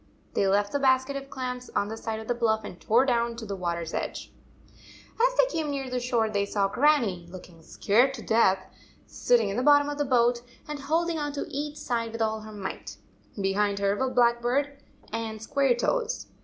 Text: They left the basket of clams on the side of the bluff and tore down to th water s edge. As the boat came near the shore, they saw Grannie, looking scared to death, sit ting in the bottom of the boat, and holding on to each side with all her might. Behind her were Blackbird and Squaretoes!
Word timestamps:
They 0.33 0.47
left 0.47 0.71
the 0.71 0.79
basket 0.79 1.15
of 1.15 1.29
clams 1.29 1.69
on 1.75 1.87
the 1.89 1.95
side 1.95 2.19
of 2.19 2.27
the 2.27 2.33
bluff 2.33 2.63
and 2.63 2.81
tore 2.81 3.05
down 3.05 3.35
to 3.35 3.45
th 3.45 3.59
water 3.59 3.81
s 3.81 3.93
edge. 3.93 4.33
As 5.21 5.37
the 5.37 5.43
boat 5.43 5.51
came 5.51 5.69
near 5.69 5.91
the 5.91 5.99
shore, 5.99 6.27
they 6.27 6.43
saw 6.47 6.67
Grannie, 6.67 7.27
looking 7.29 7.61
scared 7.61 8.15
to 8.15 8.23
death, 8.23 8.65
sit 9.05 9.37
ting 9.37 9.49
in 9.49 9.57
the 9.57 9.61
bottom 9.61 9.89
of 9.89 9.99
the 9.99 10.05
boat, 10.05 10.41
and 10.67 10.79
holding 10.79 11.19
on 11.19 11.33
to 11.33 11.45
each 11.49 11.75
side 11.77 12.13
with 12.13 12.21
all 12.23 12.39
her 12.39 12.51
might. 12.51 12.97
Behind 13.39 13.77
her 13.77 13.95
were 13.95 14.09
Blackbird 14.09 14.81
and 15.13 15.39
Squaretoes! 15.39 16.25